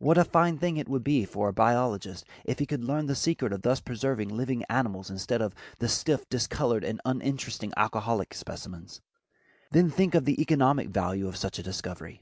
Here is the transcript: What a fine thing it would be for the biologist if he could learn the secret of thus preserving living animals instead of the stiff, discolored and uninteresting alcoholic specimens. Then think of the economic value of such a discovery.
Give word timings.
What 0.00 0.18
a 0.18 0.24
fine 0.24 0.58
thing 0.58 0.78
it 0.78 0.88
would 0.88 1.04
be 1.04 1.24
for 1.24 1.46
the 1.46 1.52
biologist 1.52 2.24
if 2.44 2.58
he 2.58 2.66
could 2.66 2.82
learn 2.82 3.06
the 3.06 3.14
secret 3.14 3.52
of 3.52 3.62
thus 3.62 3.78
preserving 3.78 4.28
living 4.28 4.64
animals 4.64 5.10
instead 5.10 5.40
of 5.40 5.54
the 5.78 5.86
stiff, 5.88 6.28
discolored 6.28 6.82
and 6.82 7.00
uninteresting 7.04 7.72
alcoholic 7.76 8.34
specimens. 8.34 9.00
Then 9.70 9.88
think 9.88 10.16
of 10.16 10.24
the 10.24 10.42
economic 10.42 10.88
value 10.88 11.28
of 11.28 11.36
such 11.36 11.60
a 11.60 11.62
discovery. 11.62 12.20